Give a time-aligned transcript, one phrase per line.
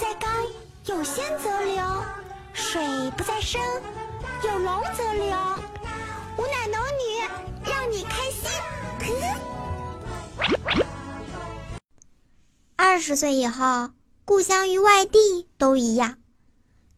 [0.00, 0.26] 在高，
[0.86, 1.84] 有仙则流；
[2.54, 2.80] 水
[3.18, 3.60] 不在深，
[4.42, 5.36] 有龙则流。
[6.38, 7.20] 吾乃龙女，
[7.66, 8.48] 让你开心。
[12.76, 13.90] 二十岁以后，
[14.24, 16.14] 故乡与外地都一样；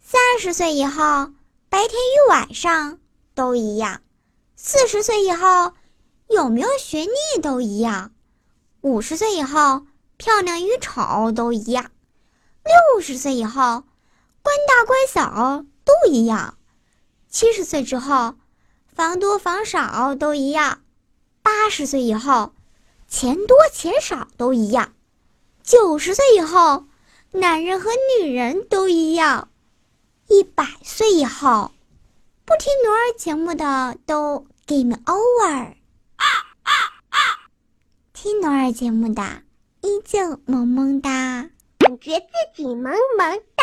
[0.01, 1.33] 三十岁以后，
[1.69, 3.01] 白天与晚上
[3.35, 3.97] 都一样；
[4.55, 5.73] 四十岁以后，
[6.29, 8.13] 有没有学历都一样；
[8.81, 11.87] 五十岁以后，漂亮与丑都一样；
[12.65, 13.85] 六十岁以后，
[14.43, 16.55] 官大官小都一样；
[17.29, 18.35] 七十岁之后，
[18.95, 20.79] 房多房少都一样；
[21.43, 22.53] 八十岁以后，
[23.09, 24.93] 钱多钱少都一样；
[25.63, 26.87] 九十岁以后，
[27.33, 29.49] 男人和女人都一样；
[30.29, 31.73] 一百岁以后，
[32.45, 35.75] 不听暖儿节目的都 game over。
[38.13, 39.43] 听暖儿节目的
[39.81, 41.51] 依旧萌萌哒，
[41.93, 42.27] 感觉自
[42.63, 43.63] 己萌萌哒。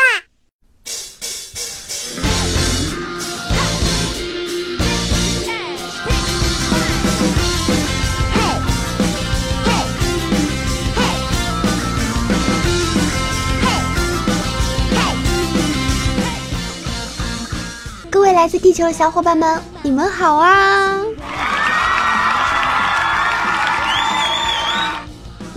[18.08, 20.99] 各位来自地球的小伙伴们，你们好啊！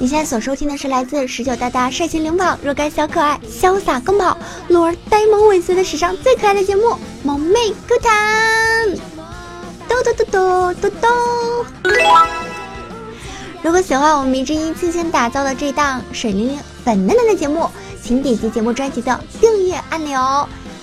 [0.04, 4.38] 你现在所收听的是来自十九大大帅气领跑、若干小可爱、潇洒奔跑、
[4.68, 6.88] 鹿儿呆萌尾随的史上最可爱的节目
[7.24, 8.90] 《萌妹 Q 弹》。
[9.88, 11.08] 嘟嘟嘟嘟嘟嘟！
[13.62, 17.70] 如果喜欢我们迷之音精心打造的这档水灵灵、粉嫩嫩的节目，
[18.04, 20.20] 请点击节目专辑的订阅按钮。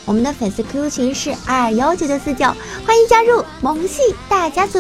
[0.07, 2.47] 我们的粉丝 QQ 群是二幺九九四九，
[2.87, 4.79] 欢迎加入萌系大家族，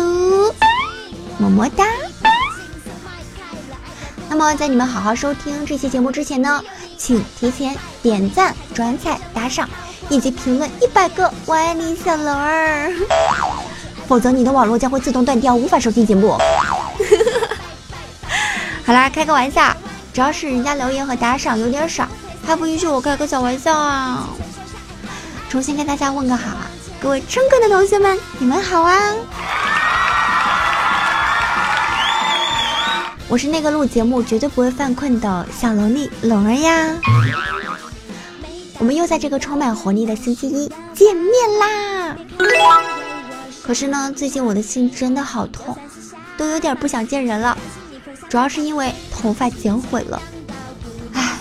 [1.36, 1.84] 么么哒。
[4.30, 6.62] 那么在你们好好收听这期节目之前呢，
[6.96, 9.68] 请提前点赞、转采、打赏
[10.08, 12.92] 以及评论一百个“我爱你”小龙儿，
[14.06, 16.38] 否则你的网络将会自动断掉，无法收听节目。
[18.86, 19.76] 好啦，开个玩笑，
[20.14, 22.06] 主要是人家留言和打赏有点少，
[22.46, 24.28] 还不允许我开个小玩笑啊！
[25.48, 26.70] 重新跟大家问个好啊，
[27.00, 29.12] 各位诚恳的同学们，你们好啊！
[33.30, 36.96] 我是那个录节目绝对不会犯困的小萝莉龙儿呀。
[38.76, 42.16] 我们又在这个充满活力的星期一见面啦！
[43.62, 45.76] 可是呢，最近我的心真的好痛，
[46.36, 47.56] 都有点不想见人了，
[48.28, 50.20] 主要是因为头发剪毁了。
[51.12, 51.38] 唉，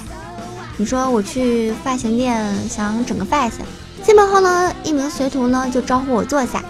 [0.77, 3.65] 你说我去发型店想整个发型。
[4.03, 6.63] 进门后呢，一名学徒呢就招呼我坐下，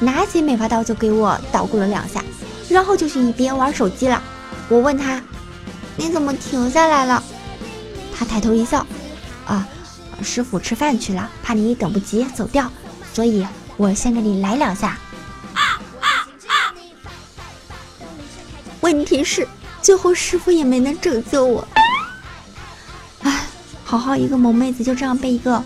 [0.00, 2.22] 拿起美发刀就给我捣鼓了两下，
[2.68, 4.22] 然后就去一边玩手机了。
[4.68, 5.20] 我问他
[5.96, 7.22] ：“你怎么停下来了？”
[8.16, 8.86] 他抬头一笑
[9.46, 9.66] ：“啊，
[10.22, 12.70] 师傅吃饭去了，怕你等不及走掉，
[13.12, 13.46] 所以
[13.76, 14.98] 我先给你来两下。”
[18.80, 19.46] 问题是，
[19.82, 21.66] 最后师傅也没能拯救我。
[23.22, 23.46] 唉，
[23.84, 25.62] 好好一个萌妹子就这样被一个。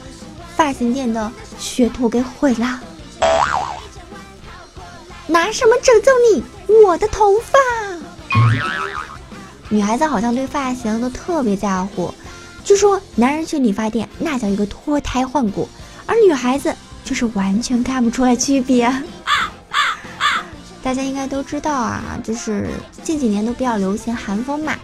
[0.56, 2.81] 发型店的学徒给毁了，
[5.27, 6.44] 拿什么拯救你？
[6.84, 7.59] 我的头发！
[9.72, 12.12] 女孩子好像对发型都特别在乎，
[12.64, 15.69] 据说男人去理发店那叫一个脱胎换骨，
[16.06, 18.92] 而女孩子就是完全看不出来区别。
[20.82, 22.69] 大家应该都知道啊，就是
[23.04, 24.75] 近几年都比较流行韩风嘛，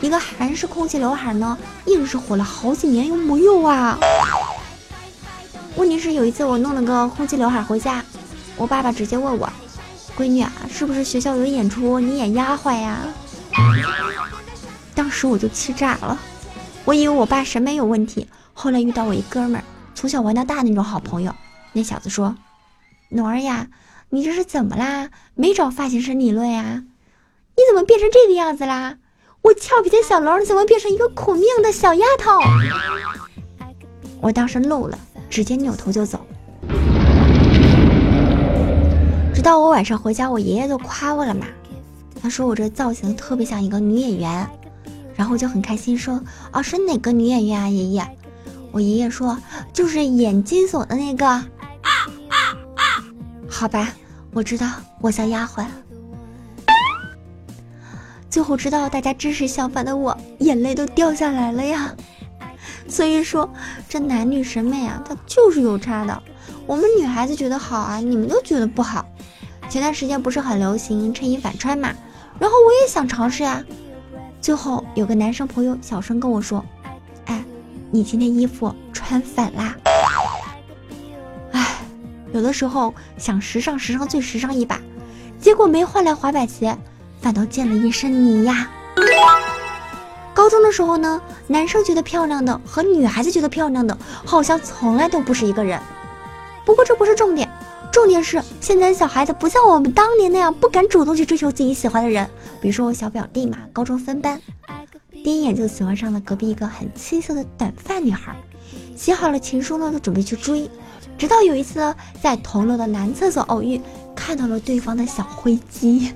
[0.00, 3.98] 一个韩式空气刘海呢，硬是火了好几年，有木有啊？
[5.76, 8.02] 问题是有一次我弄了个空气刘海回家，
[8.56, 9.46] 我爸爸直接问我
[10.16, 12.96] ：“闺女啊，是不是学校有演出，你演丫鬟呀？”
[15.00, 16.18] 当时我就气炸了，
[16.84, 18.28] 我以为我爸审美有问题。
[18.52, 21.34] 后来遇到我一哥们儿，从小玩到大那种好朋友，
[21.72, 22.36] 那小子说
[23.08, 23.68] ：“暖儿呀，
[24.10, 25.08] 你这是怎么啦？
[25.34, 26.84] 没找发型师理论呀？
[27.56, 28.98] 你怎么变成这个样子啦？
[29.40, 32.38] 我俏皮的小楼怎么变成一个苦命的小丫头？”
[34.20, 34.98] 我当时怒了。
[35.30, 36.20] 直接扭头就走，
[39.34, 41.46] 直到我晚上回家，我爷爷都夸我了嘛。
[42.20, 44.46] 他说我这造型特别像一个女演员，
[45.20, 46.18] 然后就很开心说
[46.50, 48.16] ：“啊，是哪个女演员啊，爷爷？”
[48.72, 49.36] 我爷爷说
[49.70, 51.44] ：“就是演金锁的那个。”
[53.46, 53.92] 好吧，
[54.32, 54.66] 我知道
[54.98, 55.66] 我像丫鬟。
[58.30, 61.94] 最后知道大家知识相反的我，眼泪都掉下来了呀。
[62.88, 63.52] 所以说，
[63.90, 66.22] 这男女审美啊，它就是有差的。
[66.66, 69.04] 我们女孩子觉得好啊，你们都觉得不好。
[69.68, 71.92] 前段时间不是很流行衬衣反穿嘛，
[72.38, 73.62] 然后我也想尝试呀。
[74.40, 76.64] 最后有个男生朋友小声跟我说
[77.26, 77.44] ：“哎，
[77.90, 79.76] 你今天衣服穿反啦。
[81.52, 81.76] 哎，
[82.32, 84.80] 有的时候想时尚，时尚最时尚一把，
[85.38, 86.76] 结果没换来滑板鞋，
[87.20, 88.70] 反倒溅了一身泥呀。
[90.32, 95.78] 高中的时候呢，男生觉得漂亮的和女孩子觉得漂亮的，好像从来都不是一个人。
[96.64, 97.50] 不过这不是重点，
[97.92, 102.28] 重点是现在小孩子不像我们当年那样不敢主动去追求自己喜欢的人。
[102.60, 104.40] 比如说我小表弟嘛，高中分班，
[105.24, 108.34] 第一眼就喜欢上了隔壁一个很青涩的短发女孩，
[108.96, 110.70] 写好了情书呢，就准备去追。
[111.18, 113.80] 直到有一次在同楼的男厕所偶遇，
[114.14, 116.12] 看到了对方的小灰机。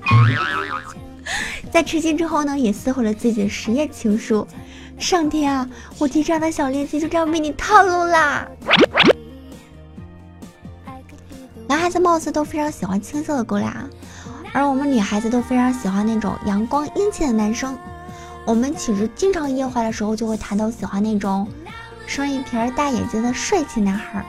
[1.71, 4.47] 在吃惊之后呢，也撕毁了自己的实验情书。
[4.97, 8.47] 上天啊，我这样的小恋情就这样被你套路啦！
[11.67, 13.73] 男孩子貌似都非常喜欢青涩的姑娘，
[14.53, 17.75] 而我们女孩子都非常喜欢那种阳光英气的男生。
[18.45, 21.47] 我们寝室经常夜话的时候，就会谈到喜欢那种
[22.05, 24.23] 双眼皮、大眼睛的帅气男孩。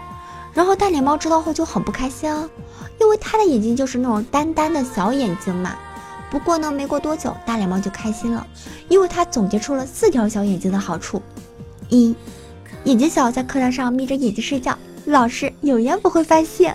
[0.55, 2.49] 然后大脸猫知道后就很不开心啊，
[2.99, 5.77] 因为他的眼睛就是那种单单的小眼睛嘛。
[6.31, 8.47] 不过呢，没过多久，大脸猫就开心了，
[8.89, 11.21] 因为他总结出了四条小眼睛的好处：
[11.91, 12.17] 一，
[12.85, 16.73] 眼睛小，在课堂上眯着眼睛睡觉，老师有眼不会发现；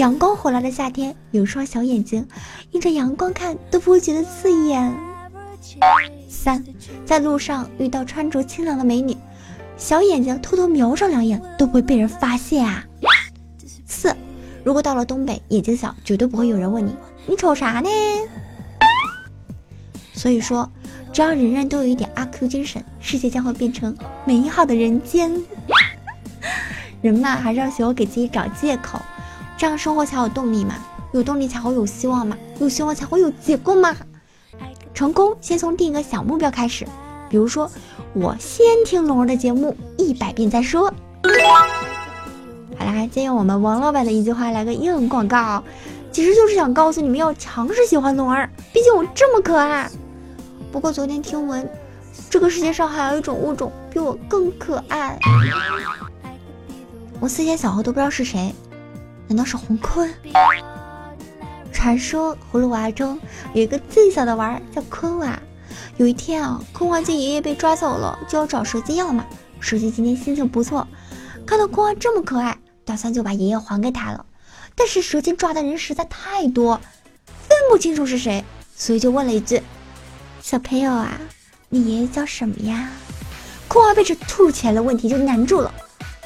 [0.00, 2.26] 阳光火辣的夏天，有双小眼睛，
[2.70, 4.90] 映着阳光看都不会觉得刺眼；
[6.26, 6.64] 三，
[7.04, 9.14] 在路上遇到穿着清凉的美女，
[9.76, 12.82] 小眼睛偷偷瞄上两眼都不会被人发现啊；
[13.86, 14.16] 四，
[14.64, 16.96] 如果到了东北，眼睛小，绝对不会有人问你。
[17.26, 17.90] 你瞅啥呢？
[20.14, 20.66] 所以说，
[21.12, 23.94] 只要人人都有一点阿 Q 精神，世界将会变成
[24.24, 25.30] 美好的人间。
[27.02, 28.98] 人嘛，还是要学会给自己找借口，
[29.60, 30.74] 这样生活才有动力嘛。
[31.12, 33.94] 有动力才会有希望嘛，有希望才会有结果嘛。
[34.94, 36.86] 成功先从定一个小目标开始，
[37.28, 37.70] 比如说，
[38.14, 40.90] 我先听龙儿的节目一百遍再说。
[42.78, 45.62] 好啦，借用我们王老板的一句话来个英文广告。
[46.10, 49.90] 其实就是想告诉你们要强势喜欢龙儿，毕竟我这么可爱。
[50.72, 51.68] 不过昨天听闻，
[52.30, 55.18] 这个世界上还有一种物种比我更可爱。
[57.20, 58.54] 我四千小号都不知道是谁，
[59.30, 60.12] 难道是红坤？
[61.72, 63.16] 传说葫芦娃中
[63.54, 65.40] 有一个最小的娃儿叫坤娃。
[65.98, 69.24] 有一天啊，坤娃见爷爷被抓走了，就要找蛇精要嘛。
[69.60, 70.84] 蛇精今天心情不错，
[71.46, 74.26] 看到坤娃这么可爱，打算就把爷爷还给他了。
[74.74, 76.80] 但是蛇精抓的人实在太多，
[77.24, 78.44] 分不清楚是谁，
[78.74, 79.62] 所以就问了一句
[80.42, 81.20] ：“小朋友啊，
[81.68, 82.90] 你爷爷叫什么呀？”
[83.68, 85.72] 坤娃被这突如其来的问题就难住了。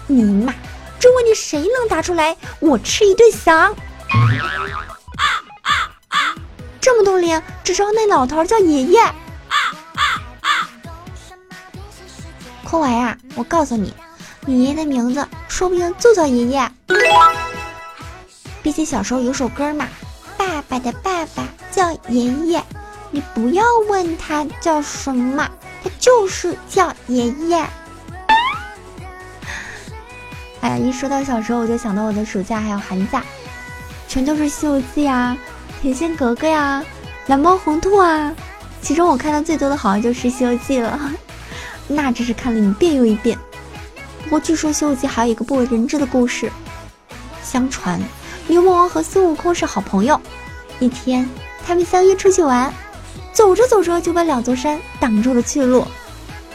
[0.06, 0.54] 你妈，
[0.98, 3.74] 这问题谁能答出来，我吃一顿翔！
[6.80, 9.00] 这么多年，只知道那老头叫爷爷。
[12.62, 13.94] 空娃呀，我告诉你，
[14.46, 16.70] 你爷爷的名字说不定就叫爷爷。
[18.62, 19.86] 毕竟小时候有首歌嘛，
[20.36, 22.62] 爸爸的爸爸叫爷爷，
[23.10, 25.48] 你不要问他叫什么，
[25.82, 27.66] 他就是叫爷爷。
[30.64, 33.22] 哎呀，一说到小时候，我就想到我的暑假还有寒假，
[34.08, 35.36] 全都是《西游记》啊，
[35.82, 36.82] 《甜心格格》呀，
[37.26, 38.32] 《蓝猫红兔》啊。
[38.80, 40.98] 其中我看的最多的好像就是《西游记》了，
[41.86, 43.38] 那真是看了一遍又一遍。
[44.22, 46.50] 不过据说《西游记》还有一个不为人知的故事，
[47.42, 48.00] 相传。
[48.46, 50.18] 牛魔王和孙悟空是好朋友，
[50.80, 51.28] 一天
[51.66, 52.72] 他们相约出去玩，
[53.34, 55.86] 走着走着就把两座山挡住了去路，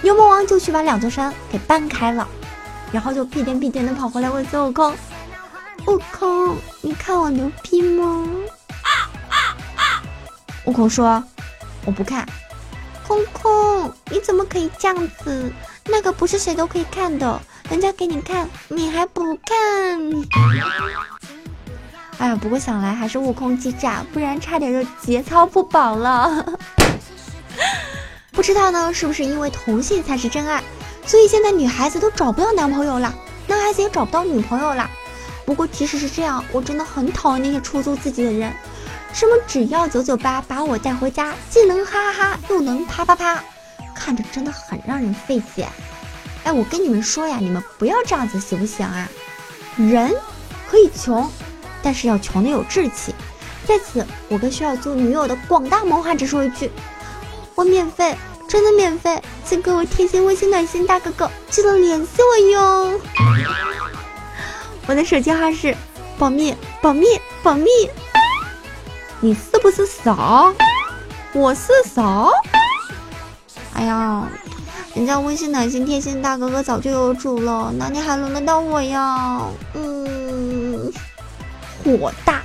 [0.02, 2.28] 牛魔王就去把两座山给搬开了，
[2.92, 4.94] 然后就屁颠屁颠的跑回来问孙悟空
[5.88, 8.26] ：“悟空，你看我牛逼吗？”
[10.66, 11.24] 悟空说
[11.86, 12.28] ：“我不看。”
[13.08, 15.52] 空空，你怎么可以这样子？
[15.86, 19.56] 那个不是谁都可以看的，人家给你看，你还不看？
[22.20, 26.46] 哎呀，不过想来还是悟空机智啊，不然差点就节操不保了。
[28.32, 30.64] 不知道呢，是不是因为同性才是真爱，
[31.10, 33.12] 所以现在女孩子都找不到男朋友了，
[33.48, 34.88] 男孩子也找不到女朋友了。
[35.44, 38.54] 不过即使是这样，我真的很讨厌那些出租自己的人，
[39.12, 43.44] 什么只要九九八把我带回家，既能哈哈哈又能啪啪啪，
[43.96, 45.68] 看着真的很让人费解。
[46.44, 49.10] 哎，我跟你们说呀，你们不要这样子行不行啊？
[49.78, 50.14] 人
[50.70, 51.28] 可以穷。
[51.82, 53.16] 但是要穷的有志气，
[53.66, 56.70] 在此我跟需要租女友的广大萌汉只说一句：
[57.56, 58.16] 我免费，
[58.50, 63.00] 真的免费，请各位贴心微信暖心大哥哥记得联系我哟。
[64.88, 65.78] 我的手机号是
[66.18, 67.06] 保密保密
[67.44, 67.70] 保密。
[69.20, 70.52] 你是不是傻？
[71.32, 72.28] 我是傻。
[73.76, 74.28] 哎呀，
[74.96, 79.42] 人家温馨暖心贴心大哥哥早就有主了，哪里还轮得到我呀？
[79.76, 80.92] 嗯，
[81.84, 82.42] 火大。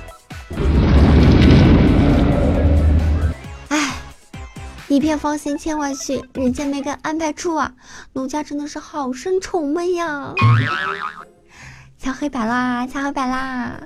[4.95, 7.73] 一片芳心千万绪，人间没个安排处啊！
[8.13, 10.33] 奴家真的是好生愁闷呀。
[11.99, 13.77] 敲黑板啦，敲黑板啦！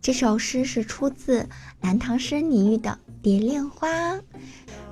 [0.00, 1.48] 这首诗是出自
[1.80, 3.88] 南唐诗人李煜的《蝶恋花》。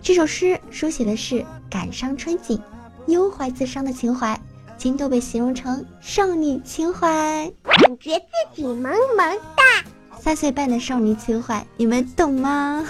[0.02, 2.60] 这首诗书写的是感伤春景、
[3.06, 4.36] 忧怀自伤的情怀，
[4.76, 9.88] 今都被形容成少女情怀，感觉自己萌萌哒。
[10.18, 12.84] 三岁半的少女情怀，你们懂吗？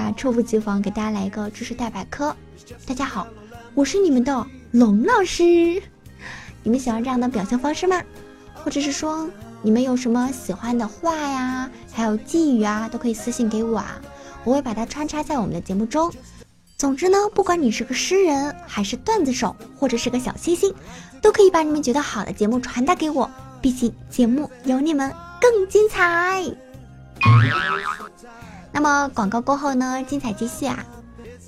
[0.00, 2.34] 啊，猝不及防给大家来一个知识大百科。
[2.86, 3.26] 大家好，
[3.74, 5.44] 我是你们的龙老师。
[6.62, 8.00] 你们喜欢这样的表现方式吗？
[8.54, 9.28] 或者是说？
[9.62, 11.70] 你们有什么喜欢的话呀？
[11.92, 14.00] 还有寄语啊，都可以私信给我啊，
[14.42, 16.10] 我会把它穿插在我们的节目中。
[16.78, 20.74] 总之呢，不管你是个诗人，还是段子手，或者是个小星星，
[21.20, 23.30] 都可以把你们觉得好的节目传达给我。
[23.60, 26.42] 毕竟节目有你们更精彩。
[28.82, 30.82] 那么广告过后呢，精彩继续啊！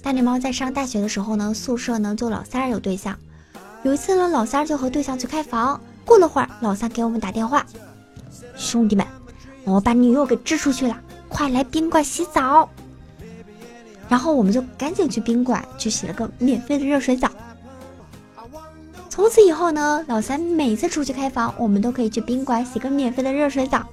[0.03, 3.19] 大脸猫在上大学的时候呢，宿舍呢就老三儿有对象。
[3.83, 7.65] 有一次呢，老三儿就和对象去开房，过了会儿，老三给我们打电话。
[8.55, 9.07] 兄弟们，
[9.65, 12.69] 我把女友给支出去了，快来宾馆洗澡。
[14.11, 17.31] 然后我们就赶紧去宾馆去洗了个免费的热水澡。
[19.09, 23.87] 从此以后呢，老三每次出去开房，我们都可以去宾馆洗个免费的热水澡。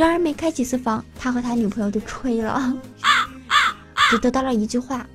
[0.00, 2.74] 然而没开几次房，他和他女朋友就吹了，
[4.08, 5.06] 只得到了一句话：“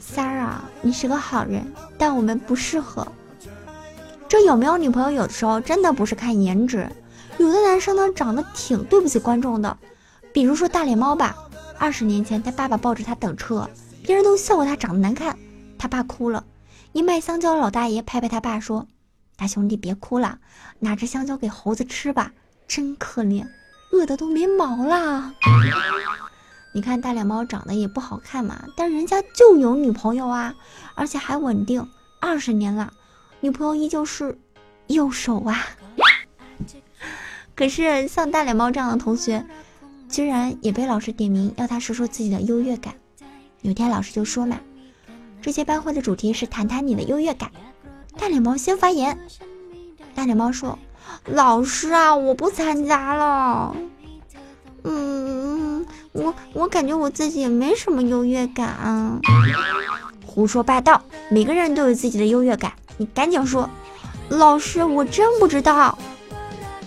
[0.00, 3.06] 三儿啊，你是个好人，但我们不适合。”
[4.26, 6.90] 这有没有女朋友，有的时候真的不是看颜值。
[7.36, 9.76] 有的男生呢，长得挺对不起观众的，
[10.32, 11.36] 比如说大脸猫吧。
[11.78, 13.68] 二十年前，他爸爸抱着他等车，
[14.02, 15.36] 别人都笑话他长得难看，
[15.78, 16.42] 他爸哭了。
[16.92, 18.86] 一卖香蕉的老大爷拍拍他爸说
[19.36, 20.38] ：“大兄弟别哭了，
[20.78, 22.32] 拿着香蕉给猴子吃吧，
[22.66, 23.46] 真可怜，
[23.92, 25.32] 饿的都没毛了。”
[26.74, 30.54] 你看大脸猫长得也不好看嘛，但人家就有女朋友啊，
[30.94, 31.86] 而且还稳定，
[32.18, 32.92] 二十年了，
[33.40, 34.38] 女朋友依旧是
[34.86, 35.62] 右手啊。
[37.54, 39.44] 可是像大脸猫这样的同学，
[40.08, 42.94] 居然也被老师点名要他说说自己的优越感。
[43.60, 44.58] 有天老师就说嘛
[45.42, 47.52] ：“这届班会的主题是谈谈你的优越感。”
[48.16, 49.18] 大脸猫先发言。
[50.14, 50.78] 大脸猫说
[51.26, 53.74] ：“老师啊，我不参加了。
[54.84, 59.20] 嗯，我我感觉我自己也没什么优越感。
[60.26, 62.72] 胡说八道，每个人都有自己的优越感。
[62.96, 63.68] 你赶紧说，
[64.28, 65.96] 老师，我真不知道。”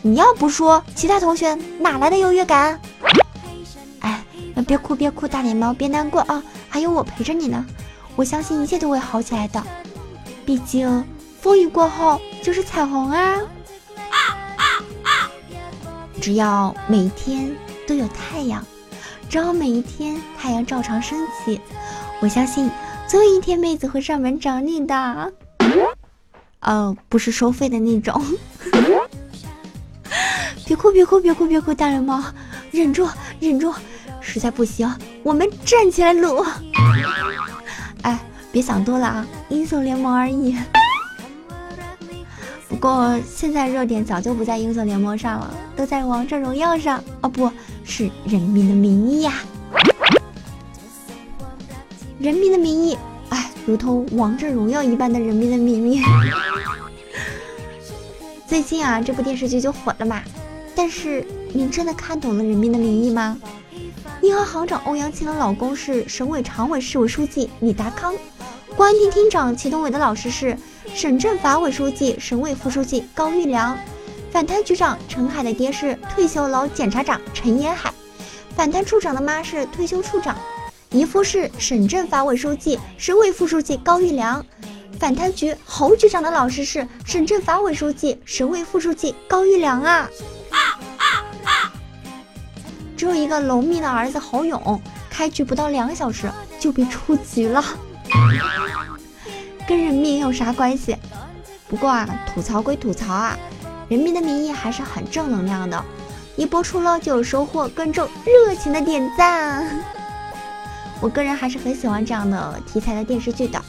[0.03, 2.79] 你要不说，其他同学哪来的优越感？
[4.01, 4.23] 哎，
[4.67, 7.65] 别哭别哭，大脸猫别难过啊，还有我陪着你呢。
[8.15, 9.63] 我相信一切都会好起来的，
[10.45, 11.03] 毕竟
[11.41, 13.35] 风雨过后就是彩虹啊！
[16.25, 17.55] 只要每天
[17.87, 18.65] 都有太阳，
[19.29, 21.61] 只要每一天太阳照常升起，
[22.19, 22.67] 我相信
[23.07, 25.33] 总有一天妹子会上门找你的。
[26.61, 28.19] 呃，不是收费的那种。
[30.65, 31.71] 别哭，别哭，别哭，别哭！
[31.71, 32.19] 大脸猫，
[32.71, 33.07] 忍住，
[33.39, 33.71] 忍住！
[34.19, 34.91] 实在不行，
[35.21, 36.43] 我们站起来撸！
[38.01, 38.19] 哎，
[38.51, 40.57] 别想多了啊，英雄联盟而已。
[42.67, 47.03] 不过现在热点早就不在英雄联盟上了，都在王者荣耀上。
[47.21, 47.51] 哦，不
[47.83, 49.33] 是人民的名义呀！
[52.17, 52.97] 人民的名义，
[53.29, 56.01] 哎，如同王者荣耀一般的人民的名义。
[58.47, 60.21] 最近啊，这部电视剧就火了嘛。
[60.75, 63.37] 但是您真的看懂了《人民的名义》吗？
[64.21, 68.15] 银行行长欧阳晴的老公是省委常委、市委书记李达康，
[68.75, 70.57] 公安厅厅长祁同伟的老师是
[70.93, 73.77] 省政法委书记、省委副书记高玉良，
[74.35, 77.89] 反贪局长陈海的爹是退休老检察长陈延海，
[78.53, 80.35] 反贪处长的妈是退休处长，
[80.89, 84.45] 姨夫是省政法委书记、省委副书记高玉良，
[84.99, 90.09] 反贪局侯局长的老师是省政法委书记、省委副书记高玉良啊。
[92.97, 97.63] 只有一个农民的儿子侯勇，开局不到两个小时就被出局了，
[99.65, 100.97] 跟人命有啥关系？
[101.69, 103.37] 不过啊，吐槽归吐槽啊，
[103.87, 105.83] 《人民的名义》还是很正能量的，
[106.35, 109.83] 一播出了就有收获观众热情的点赞。
[111.01, 113.61] 我个人还是很喜欢这样的题材的电视剧的。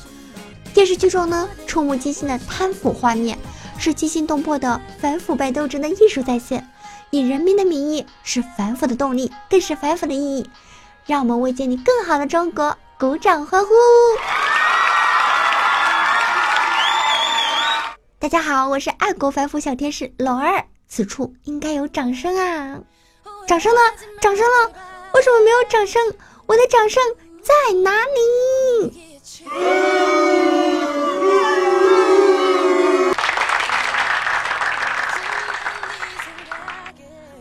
[0.73, 3.38] 电视剧中呢，触目惊心的贪腐画面，
[3.78, 6.66] 是惊心动魄的反腐败斗争的艺术再现。
[7.11, 10.50] 以人民的名义是反腐的动力，更是反腐的意义。
[11.06, 13.68] 让我们为建立更好的中国鼓掌欢呼！
[18.26, 22.80] 大家好，我是爱国反腐小天使龙儿，此处应该有掌声啊！
[23.47, 23.80] 掌声呢？
[24.21, 24.73] 掌声了？
[25.14, 26.02] 为什么没有掌声？
[26.47, 27.00] 我的掌声
[27.40, 27.54] 在
[27.85, 29.23] 哪里？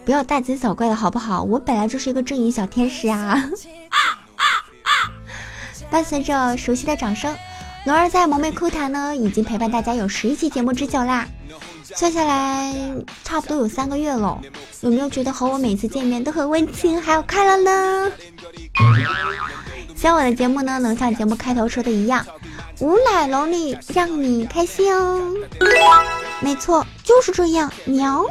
[0.06, 1.42] 不要大惊小怪的好不好？
[1.42, 3.50] 我本来就是一个正义小天使啊！
[5.90, 7.36] 伴随着熟悉的掌声。
[7.86, 11.28] 龙儿在萌妹哭谈呢，已经陪伴大家有十一期节目之久啦，
[11.84, 12.74] 算下来
[13.24, 14.42] 差不多有三个月了。
[14.82, 18.12] 有没有觉得和我每次见面都很温情，还有快乐呢？
[19.96, 22.26] 希望我的节目呢，能像节目开头说的一样，
[22.80, 25.22] 无奶龙里让你开心哦。
[26.40, 28.26] 没错，就是这样，喵！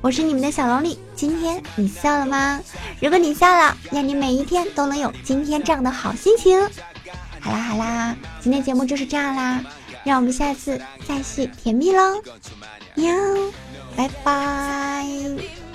[0.00, 2.60] 我是你们的小龙里，今天你笑了吗？
[3.00, 6.56] 如果你笑了，愿你每一天都能有今天这样的好心情。
[7.46, 9.62] 好啦好啦今天节目就是这样啦
[10.04, 12.20] 让我们下次再续甜蜜喽
[12.96, 13.14] 喵
[13.96, 15.65] 拜拜。